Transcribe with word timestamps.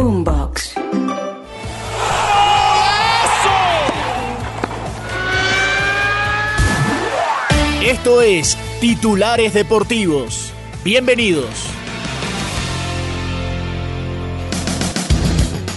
Boombox. 0.00 0.72
Esto 7.84 8.22
es 8.22 8.56
Titulares 8.80 9.52
Deportivos. 9.52 10.54
Bienvenidos. 10.82 11.50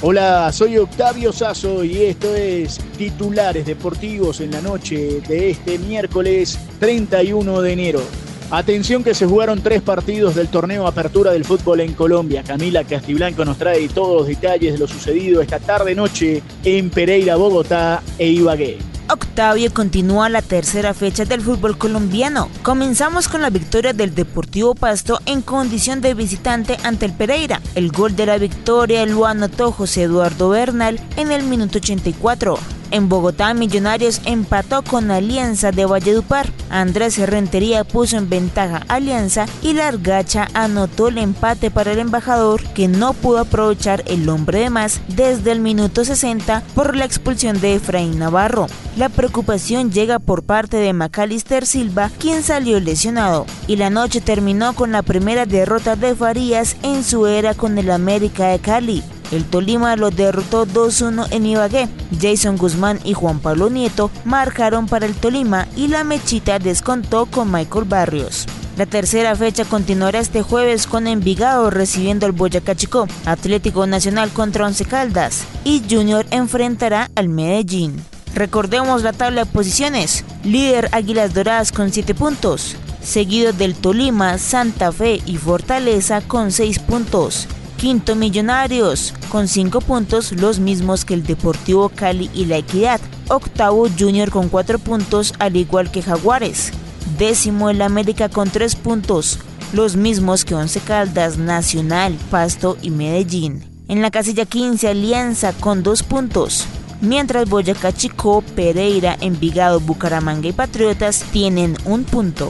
Hola, 0.01 0.53
soy 0.53 0.77
Octavio 0.77 1.33
Sazo 1.33 1.83
y 1.83 2.03
esto 2.03 2.33
es 2.33 2.79
Titulares 2.97 3.65
Deportivos 3.65 4.39
en 4.39 4.51
la 4.51 4.61
noche 4.61 5.19
de 5.27 5.49
este 5.49 5.77
miércoles 5.79 6.57
31 6.79 7.61
de 7.61 7.73
enero. 7.73 8.22
Atención 8.53 9.03
que 9.03 9.15
se 9.15 9.25
jugaron 9.25 9.63
tres 9.63 9.81
partidos 9.81 10.35
del 10.35 10.47
torneo 10.47 10.85
Apertura 10.85 11.31
del 11.31 11.43
Fútbol 11.43 11.79
en 11.79 11.93
Colombia. 11.93 12.43
Camila 12.43 12.83
Castiblanco 12.83 13.43
nos 13.43 13.57
trae 13.57 13.89
todos 13.89 14.15
los 14.15 14.27
detalles 14.27 14.73
de 14.73 14.77
lo 14.77 14.87
sucedido 14.87 15.41
esta 15.41 15.57
tarde-noche 15.57 16.43
en 16.63 16.91
Pereira, 16.91 17.35
Bogotá 17.35 18.03
e 18.19 18.27
Ibagué. 18.27 18.77
Octavio 19.09 19.73
continúa 19.73 20.29
la 20.29 20.43
tercera 20.43 20.93
fecha 20.93 21.25
del 21.25 21.41
fútbol 21.41 21.79
colombiano. 21.79 22.47
Comenzamos 22.61 23.27
con 23.27 23.41
la 23.41 23.49
victoria 23.49 23.91
del 23.91 24.13
Deportivo 24.13 24.75
Pasto 24.75 25.19
en 25.25 25.41
condición 25.41 26.01
de 26.01 26.13
visitante 26.13 26.77
ante 26.83 27.07
el 27.07 27.13
Pereira. 27.13 27.59
El 27.73 27.91
gol 27.91 28.15
de 28.15 28.27
la 28.27 28.37
victoria 28.37 29.03
lo 29.07 29.25
anotó 29.25 29.71
José 29.71 30.03
Eduardo 30.03 30.49
Bernal 30.49 30.99
en 31.17 31.31
el 31.31 31.41
minuto 31.41 31.79
84. 31.79 32.59
En 32.93 33.09
Bogotá, 33.09 33.55
Millonarios 33.55 34.21
empató 34.23 34.83
con 34.83 35.09
Alianza 35.09 35.71
de 35.71 35.87
Valledupar. 35.87 36.51
Andrés 36.69 37.17
Rentería 37.17 37.83
puso 37.85 38.17
en 38.17 38.29
ventaja 38.29 38.83
Alianza 38.87 39.47
y 39.63 39.73
Largacha 39.73 40.47
anotó 40.53 41.07
el 41.07 41.17
empate 41.17 41.71
para 41.71 41.93
el 41.93 41.97
embajador 41.97 42.61
que 42.75 42.87
no 42.87 43.13
pudo 43.13 43.39
aprovechar 43.39 44.03
el 44.05 44.29
hombre 44.29 44.59
de 44.59 44.69
más 44.69 45.01
desde 45.07 45.53
el 45.53 45.59
minuto 45.59 46.05
60 46.05 46.61
por 46.75 46.95
la 46.95 47.05
expulsión 47.05 47.59
de 47.59 47.73
Efraín 47.73 48.19
Navarro. 48.19 48.67
La 48.95 49.09
preocupación 49.09 49.91
llega 49.91 50.19
por 50.19 50.43
parte 50.43 50.77
de 50.77 50.93
Macalister 50.93 51.65
Silva, 51.65 52.11
quien 52.19 52.43
salió 52.43 52.79
lesionado, 52.79 53.47
y 53.65 53.77
la 53.77 53.89
noche 53.89 54.21
terminó 54.21 54.75
con 54.75 54.91
la 54.91 55.01
primera 55.01 55.47
derrota 55.47 55.95
de 55.95 56.13
Farías 56.13 56.75
en 56.83 57.03
su 57.03 57.25
era 57.25 57.55
con 57.55 57.75
el 57.79 57.89
América 57.89 58.49
de 58.49 58.59
Cali. 58.59 59.03
El 59.33 59.45
Tolima 59.45 59.95
lo 59.95 60.11
derrotó 60.11 60.67
2-1 60.67 61.25
en 61.31 61.47
Ibagué. 61.47 61.89
Jason 62.21 62.55
Guzmán 62.55 62.99
y 63.03 63.13
Juan 63.13 63.39
Pablo 63.39 63.71
Nieto 63.71 64.11
marcaron 64.25 64.85
para 64.85 65.07
el 65.07 65.15
Tolima 65.15 65.67
y 65.75 65.87
la 65.87 66.03
mechita 66.03 66.59
descontó 66.59 67.25
con 67.25 67.51
Michael 67.51 67.85
Barrios. 67.85 68.45
La 68.77 68.85
tercera 68.85 69.35
fecha 69.35 69.65
continuará 69.65 70.19
este 70.19 70.43
jueves 70.43 70.85
con 70.85 71.07
Envigado 71.07 71.71
recibiendo 71.71 72.27
al 72.27 72.31
Boyacá 72.31 72.75
Chico, 72.75 73.07
Atlético 73.25 73.87
Nacional 73.87 74.29
contra 74.29 74.67
Once 74.67 74.85
Caldas 74.85 75.45
y 75.63 75.81
Junior 75.89 76.27
enfrentará 76.29 77.09
al 77.15 77.27
Medellín. 77.27 78.03
Recordemos 78.35 79.01
la 79.01 79.13
tabla 79.13 79.45
de 79.45 79.51
posiciones. 79.51 80.25
Líder 80.43 80.89
Águilas 80.91 81.33
Doradas 81.33 81.71
con 81.71 81.91
7 81.91 82.13
puntos, 82.13 82.75
seguido 83.01 83.51
del 83.51 83.73
Tolima, 83.73 84.37
Santa 84.37 84.91
Fe 84.91 85.23
y 85.25 85.37
Fortaleza 85.37 86.21
con 86.21 86.51
6 86.51 86.77
puntos. 86.79 87.47
Quinto 87.83 88.15
Millonarios 88.15 89.13
con 89.27 89.49
5 89.49 89.81
puntos, 89.81 90.31
los 90.31 90.57
mismos 90.59 91.03
que 91.03 91.15
el 91.15 91.25
Deportivo 91.25 91.89
Cali 91.89 92.31
y 92.33 92.45
la 92.45 92.55
Equidad. 92.55 93.01
Octavo 93.27 93.89
Junior 93.99 94.31
con 94.31 94.47
4 94.47 94.79
puntos, 94.79 95.33
al 95.37 95.57
igual 95.57 95.91
que 95.91 96.01
Jaguares. 96.01 96.71
Décimo 97.17 97.69
el 97.69 97.81
América 97.81 98.29
con 98.29 98.49
3 98.49 98.77
puntos, 98.77 99.37
los 99.73 99.97
mismos 99.97 100.45
que 100.45 100.55
Once 100.55 100.79
Caldas, 100.79 101.37
Nacional, 101.37 102.17
Pasto 102.31 102.77
y 102.81 102.89
Medellín. 102.89 103.65
En 103.89 104.01
la 104.01 104.11
casilla 104.11 104.45
15 104.45 104.87
Alianza 104.87 105.51
con 105.51 105.83
2 105.83 106.03
puntos. 106.03 106.63
Mientras 107.01 107.49
Boyacá 107.49 107.91
Chico, 107.91 108.45
Pereira, 108.55 109.17
Envigado, 109.19 109.81
Bucaramanga 109.81 110.47
y 110.47 110.53
Patriotas 110.53 111.25
tienen 111.33 111.75
un 111.83 112.05
punto. 112.05 112.49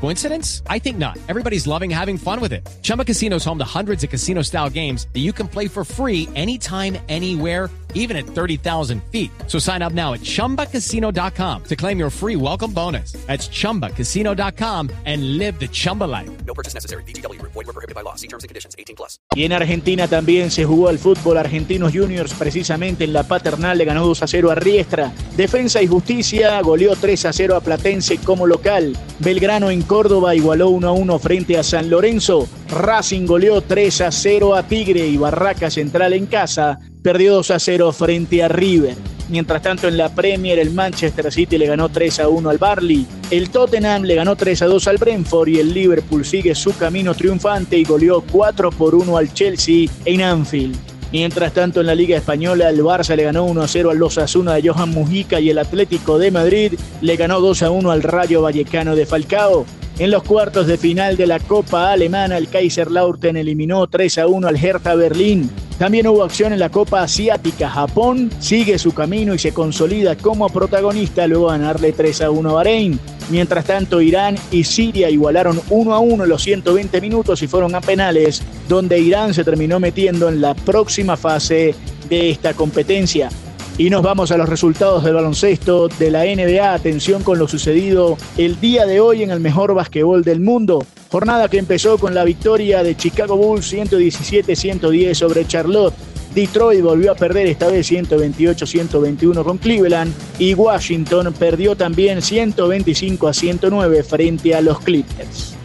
Coincidence? 0.00 0.62
I 0.68 0.78
think 0.78 0.98
not. 0.98 1.16
Everybody's 1.28 1.66
loving 1.66 1.90
having 1.90 2.18
fun 2.18 2.40
with 2.40 2.52
it. 2.52 2.68
Chumba 2.82 3.04
Casino 3.04 3.36
is 3.36 3.44
home 3.44 3.58
to 3.58 3.64
hundreds 3.64 4.02
of 4.02 4.10
casino 4.10 4.42
style 4.42 4.70
games 4.70 5.06
that 5.12 5.20
you 5.20 5.32
can 5.32 5.46
play 5.46 5.68
for 5.68 5.84
free 5.84 6.28
anytime, 6.34 6.98
anywhere, 7.08 7.70
even 7.94 8.16
at 8.16 8.24
30,000 8.24 9.02
feet. 9.10 9.30
So 9.46 9.60
sign 9.60 9.82
up 9.82 9.92
now 9.92 10.14
at 10.14 10.20
chumbacasino.com 10.20 11.62
to 11.64 11.76
claim 11.76 11.98
your 11.98 12.10
free 12.10 12.36
welcome 12.36 12.72
bonus. 12.72 13.12
That's 13.26 13.48
chumbacasino.com 13.48 14.90
and 15.04 15.38
live 15.38 15.58
the 15.58 15.68
Chumba 15.68 16.04
life. 16.04 16.30
No 16.46 16.54
purchase 16.54 16.74
necessary. 16.74 17.02
BGW. 17.04 17.40
Void 17.42 17.54
were 17.54 17.72
prohibited 17.72 17.94
by 17.94 18.02
law. 18.02 18.14
See 18.14 18.28
terms 18.28 18.44
and 18.44 18.48
conditions. 18.48 18.74
18 18.78 18.96
plus. 18.96 19.18
Y 19.34 19.44
en 19.44 19.52
Argentina 19.52 20.06
también 20.06 20.50
se 20.50 20.64
jugó 20.64 20.90
el 20.90 20.98
fútbol 20.98 21.38
Argentinos 21.38 21.92
Juniors, 21.92 22.34
precisamente 22.34 23.04
en 23.04 23.12
la 23.12 23.22
paternal 23.22 23.78
le 23.78 23.84
ganó 23.84 24.06
2 24.06 24.22
a 24.22 24.26
0 24.26 24.50
a 24.50 24.54
Riestra. 24.54 25.12
Defensa 25.36 25.82
y 25.82 25.86
Justicia 25.86 26.60
goleó 26.60 26.94
3 26.94 27.24
a 27.26 27.32
0 27.32 27.56
a 27.56 27.60
Platense 27.60 28.18
como 28.18 28.46
local. 28.46 28.96
Belgrano 29.18 29.70
en 29.70 29.82
Córdoba 29.88 30.34
igualó 30.34 30.68
1 30.68 30.86
a 30.86 30.92
1 30.92 31.18
frente 31.18 31.56
a 31.56 31.62
San 31.62 31.88
Lorenzo. 31.88 32.46
Racing 32.70 33.24
goleó 33.24 33.62
3 33.62 34.02
a 34.02 34.12
0 34.12 34.54
a 34.54 34.62
Tigre 34.62 35.08
y 35.08 35.16
Barraca 35.16 35.70
Central 35.70 36.12
en 36.12 36.26
casa 36.26 36.78
perdió 37.02 37.34
2 37.34 37.50
a 37.52 37.58
0 37.58 37.92
frente 37.92 38.44
a 38.44 38.48
River. 38.48 38.94
Mientras 39.30 39.62
tanto 39.62 39.88
en 39.88 39.96
la 39.96 40.14
Premier 40.14 40.58
el 40.58 40.72
Manchester 40.72 41.32
City 41.32 41.56
le 41.56 41.66
ganó 41.66 41.88
3 41.88 42.20
a 42.20 42.28
1 42.28 42.50
al 42.50 42.58
Barley, 42.58 43.06
el 43.30 43.48
Tottenham 43.48 44.02
le 44.02 44.14
ganó 44.14 44.36
3 44.36 44.62
a 44.62 44.66
2 44.66 44.88
al 44.88 44.98
Brentford 44.98 45.48
y 45.48 45.58
el 45.58 45.72
Liverpool 45.72 46.24
sigue 46.24 46.54
su 46.54 46.76
camino 46.76 47.14
triunfante 47.14 47.78
y 47.78 47.84
goleó 47.84 48.22
4 48.30 48.70
por 48.70 48.94
1 48.94 49.16
al 49.16 49.32
Chelsea 49.32 49.88
en 50.04 50.20
Anfield. 50.20 50.76
Mientras 51.10 51.54
tanto 51.54 51.80
en 51.80 51.86
la 51.86 51.94
Liga 51.94 52.18
Española 52.18 52.68
el 52.68 52.82
Barça 52.82 53.16
le 53.16 53.24
ganó 53.24 53.44
1 53.44 53.62
a 53.62 53.68
0 53.68 53.90
al 53.90 53.96
Los 53.96 54.18
Asuna 54.18 54.54
de 54.54 54.68
Johan 54.68 54.90
Mujica 54.90 55.40
y 55.40 55.48
el 55.48 55.56
Atlético 55.56 56.18
de 56.18 56.30
Madrid 56.30 56.74
le 57.00 57.16
ganó 57.16 57.40
2 57.40 57.62
a 57.62 57.70
1 57.70 57.90
al 57.90 58.02
Rayo 58.02 58.42
Vallecano 58.42 58.94
de 58.94 59.06
Falcao. 59.06 59.64
En 59.98 60.12
los 60.12 60.22
cuartos 60.22 60.68
de 60.68 60.78
final 60.78 61.16
de 61.16 61.26
la 61.26 61.40
Copa 61.40 61.90
Alemana, 61.90 62.38
el 62.38 62.48
Kaiserlautern 62.48 63.36
eliminó 63.36 63.88
3 63.88 64.18
a 64.18 64.28
1 64.28 64.46
al 64.46 64.56
Hertha 64.56 64.94
Berlín. 64.94 65.50
También 65.76 66.06
hubo 66.06 66.22
acción 66.22 66.52
en 66.52 66.60
la 66.60 66.68
Copa 66.68 67.02
Asiática. 67.02 67.68
Japón 67.68 68.30
sigue 68.38 68.78
su 68.78 68.94
camino 68.94 69.34
y 69.34 69.40
se 69.40 69.52
consolida 69.52 70.14
como 70.16 70.48
protagonista 70.50 71.26
luego 71.26 71.50
de 71.50 71.58
ganarle 71.58 71.90
3 71.90 72.22
a 72.22 72.30
1 72.30 72.48
a 72.48 72.52
Bahrein. 72.52 73.00
Mientras 73.28 73.64
tanto, 73.64 74.00
Irán 74.00 74.36
y 74.52 74.62
Siria 74.62 75.10
igualaron 75.10 75.60
1 75.68 75.92
a 75.92 75.98
1 75.98 76.22
en 76.22 76.30
los 76.30 76.42
120 76.44 77.00
minutos 77.00 77.42
y 77.42 77.48
fueron 77.48 77.74
a 77.74 77.80
penales, 77.80 78.40
donde 78.68 79.00
Irán 79.00 79.34
se 79.34 79.42
terminó 79.42 79.80
metiendo 79.80 80.28
en 80.28 80.40
la 80.40 80.54
próxima 80.54 81.16
fase 81.16 81.74
de 82.08 82.30
esta 82.30 82.54
competencia. 82.54 83.30
Y 83.78 83.90
nos 83.90 84.02
vamos 84.02 84.32
a 84.32 84.36
los 84.36 84.48
resultados 84.48 85.04
del 85.04 85.14
baloncesto 85.14 85.86
de 85.86 86.10
la 86.10 86.24
NBA. 86.24 86.74
Atención 86.74 87.22
con 87.22 87.38
lo 87.38 87.46
sucedido 87.46 88.18
el 88.36 88.60
día 88.60 88.86
de 88.86 88.98
hoy 88.98 89.22
en 89.22 89.30
el 89.30 89.38
mejor 89.38 89.72
basquetbol 89.72 90.24
del 90.24 90.40
mundo. 90.40 90.84
Jornada 91.12 91.48
que 91.48 91.58
empezó 91.58 91.96
con 91.96 92.12
la 92.12 92.24
victoria 92.24 92.82
de 92.82 92.96
Chicago 92.96 93.36
Bulls 93.36 93.72
117-110 93.72 95.14
sobre 95.14 95.46
Charlotte. 95.46 95.94
Detroit 96.34 96.82
volvió 96.82 97.12
a 97.12 97.14
perder 97.14 97.46
esta 97.46 97.68
vez 97.68 97.88
128-121 97.92 99.44
con 99.44 99.58
Cleveland 99.58 100.12
y 100.40 100.54
Washington 100.54 101.32
perdió 101.38 101.76
también 101.76 102.20
125 102.20 103.28
a 103.28 103.32
109 103.32 104.02
frente 104.02 104.56
a 104.56 104.60
los 104.60 104.80
Clippers. 104.80 105.57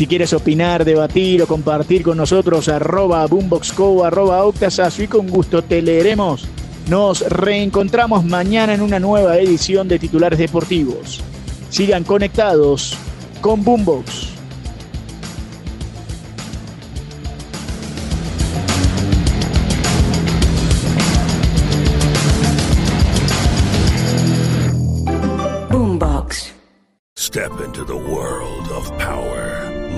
Si 0.00 0.06
quieres 0.06 0.32
opinar, 0.32 0.86
debatir 0.86 1.42
o 1.42 1.46
compartir 1.46 2.02
con 2.02 2.16
nosotros, 2.16 2.70
arroba 2.70 3.26
boomboxco, 3.26 4.02
arroba 4.02 4.42
octasazo 4.46 5.02
y 5.02 5.08
con 5.08 5.28
gusto 5.28 5.60
te 5.60 5.82
leeremos. 5.82 6.48
Nos 6.88 7.20
reencontramos 7.28 8.24
mañana 8.24 8.72
en 8.72 8.80
una 8.80 8.98
nueva 8.98 9.36
edición 9.36 9.88
de 9.88 9.98
Titulares 9.98 10.38
Deportivos. 10.38 11.20
Sigan 11.68 12.04
conectados 12.04 12.96
con 13.42 13.62
Boombox. 13.62 14.28
Boombox. 25.68 26.54
Step 27.18 27.52
into 27.62 27.84
the 27.84 27.94
world 27.94 28.66
of 28.72 28.90
power. 28.98 29.69